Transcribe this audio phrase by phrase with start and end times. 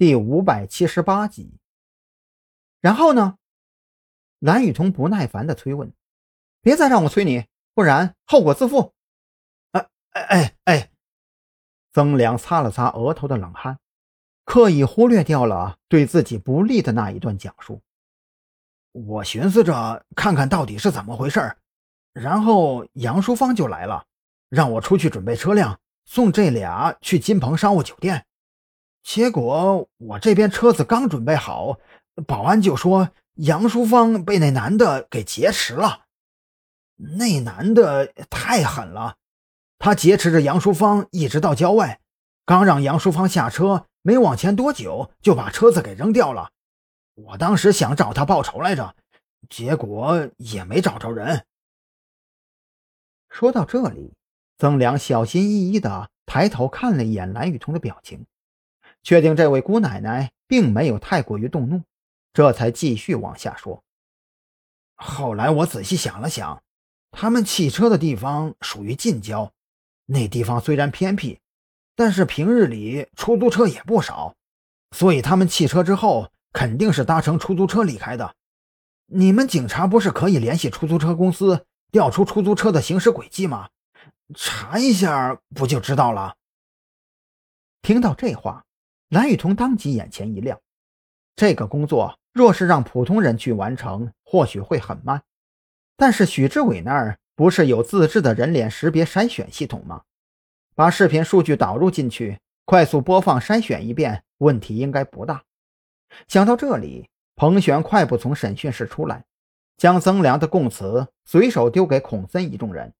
[0.00, 1.58] 第五百七十八集。
[2.80, 3.36] 然后呢？
[4.38, 5.92] 蓝雨桐不耐烦的催问
[6.62, 7.44] ：“别再让我催你，
[7.74, 8.94] 不然后果自负。”
[9.72, 10.90] 哎哎哎哎！
[11.92, 13.78] 曾良擦了擦额头的冷汗，
[14.46, 17.82] 刻意忽略掉了对自己不利的那一段讲述。
[18.92, 21.58] 我寻思着看看到底是怎么回事
[22.14, 24.06] 然后杨淑芳就来了，
[24.48, 28.24] 让我出去准备车辆，送这俩去金鹏商务酒店。
[29.02, 31.78] 结果我这边车子刚准备好，
[32.26, 36.06] 保安就说杨淑芳被那男的给劫持了。
[36.96, 39.16] 那男的太狠了，
[39.78, 42.00] 他劫持着杨淑芳一直到郊外，
[42.44, 46.50] 刚让杨淑芳下车，没往前多久就把车子给扔掉了。
[47.14, 48.94] 我当时想找他报仇来着，
[49.48, 51.46] 结果也没找着人。
[53.30, 54.12] 说到这里，
[54.58, 58.26] 曾良小心翼翼地抬头看了一眼蓝雨桐的表情。
[59.02, 61.82] 确定这位姑奶奶并没有太过于动怒，
[62.32, 63.82] 这才继续往下说。
[64.94, 66.62] 后来我仔细想了想，
[67.10, 69.52] 他们汽车的地方属于近郊，
[70.06, 71.40] 那地方虽然偏僻，
[71.96, 74.34] 但是平日里出租车也不少，
[74.90, 78.34] 所以他们汽车之后肯定是搭乘出租车离开的。
[79.06, 83.70] 你们警察不是可以联系出租车公司调出出租车的行驶轨迹吗？
[84.34, 86.36] 查一下不就知道了？
[87.82, 88.64] 听到这话。
[89.10, 90.60] 蓝雨桐当即眼前一亮，
[91.34, 95.20] 这个工作若是让普通人去完成，或许会很慢。
[95.96, 100.02] 但是许志伟那儿不是有自制的人脸识别筛选系统吗？
[100.76, 105.42] 把视频数据导入进去，快速播放筛选一遍，问题应该不大。
[106.28, 109.24] 想到这里，彭璇快步从审讯室出来，
[109.76, 112.94] 将曾良的供词随手丢给孔森一众人，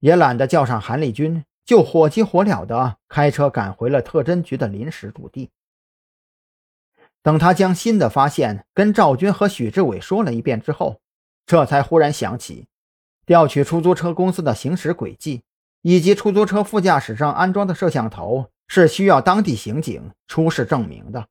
[0.00, 1.44] 也懒得叫上韩立军。
[1.64, 5.50] 就火急火燎地开车赶回了特侦局的临时驻地。
[7.22, 11.00] 等他将新的发现跟赵军和许志伟说了一遍之后，
[11.46, 12.66] 这才忽然想起，
[13.24, 15.42] 调取出租车公司的行驶轨迹
[15.80, 21.28] 以及出租车副驾驶上安装的摄像头是需要当地刑警出示证明的。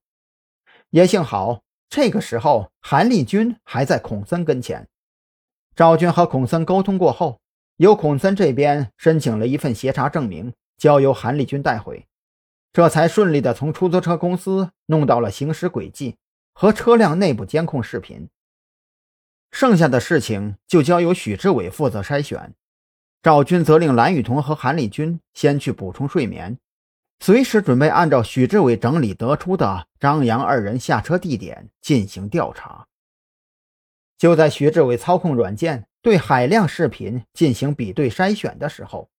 [0.89, 4.87] 也幸好这个时候韩立军还在孔森跟前，
[5.75, 7.42] 赵军和孔森沟通过后。
[7.83, 12.07] 由孔森这边申请了一份协查证明，交由韩立军带回，
[12.71, 16.15] 这才顺利的从出租车公司弄到了行驶轨迹
[16.53, 18.29] 和车辆内部监控视频。
[19.51, 22.55] 剩下的事情就交由许志伟负责筛选，
[23.21, 26.57] 赵军责令蓝雨桐和韩立军先去补充睡眠，
[27.19, 32.87] 随时准备按照许志伟整理得出的张扬二人下车地点进行调查。
[34.17, 35.85] 就在许志伟操控软件。
[36.03, 39.09] 对海量视频进行比对筛选的时候，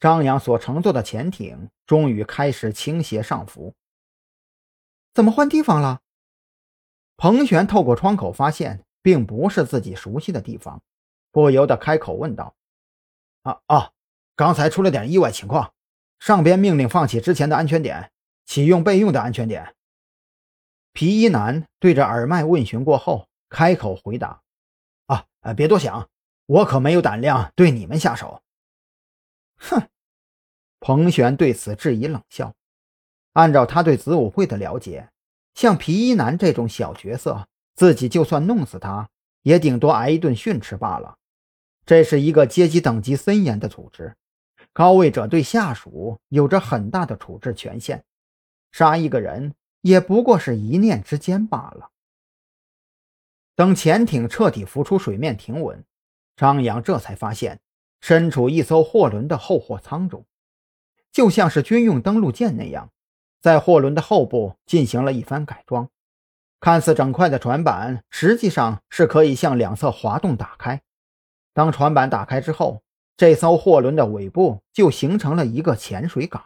[0.00, 3.72] 张扬所乘坐的潜艇终于开始倾斜上浮。
[5.14, 6.00] 怎么换地方了？
[7.16, 10.82] 彭璇透过窗口发现，并不是自己熟悉的地方，
[11.30, 12.56] 不由得开口问道
[13.42, 13.92] ：“啊啊，
[14.34, 15.72] 刚才出了点意外情况，
[16.18, 18.10] 上边命令放弃之前的安全点，
[18.44, 19.72] 启用备用的安全点。”
[20.92, 24.42] 皮衣男对着耳麦问询过后，开口回答。
[25.08, 26.08] 啊，别多想，
[26.46, 28.42] 我可没有胆量对你们下手。
[29.56, 29.88] 哼，
[30.80, 32.54] 彭璇对此质疑冷笑。
[33.32, 35.10] 按照他对子午会的了解，
[35.54, 39.10] 像皮衣男这种小角色，自己就算弄死他，
[39.42, 41.16] 也顶多挨一顿训斥罢了。
[41.86, 44.16] 这是一个阶级等级森严的组织，
[44.72, 48.04] 高位者对下属有着很大的处置权限，
[48.72, 51.90] 杀一个人也不过是一念之间罢了。
[53.58, 55.84] 等潜艇彻底浮出水面停稳，
[56.36, 57.58] 张扬这才发现
[58.00, 60.24] 身处一艘货轮的后货舱中，
[61.10, 62.92] 就像是军用登陆舰那样，
[63.40, 65.90] 在货轮的后部进行了一番改装。
[66.60, 70.80] 看似整块的船板，实际上是可以向两侧滑动打开。
[71.52, 72.84] 当船板打开之后，
[73.16, 76.44] 这艘货轮的尾部就形成了一个潜水港。